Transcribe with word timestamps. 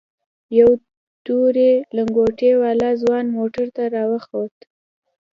يو 0.59 0.69
تورې 1.25 1.71
لنگوټې 1.95 2.51
والا 2.61 2.89
ځوان 3.01 3.25
موټر 3.37 3.65
ته 3.75 3.83
راوخوت. 3.95 4.55